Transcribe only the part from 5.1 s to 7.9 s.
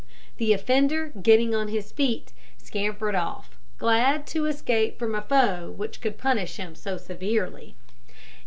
a foe who could punish him so severely.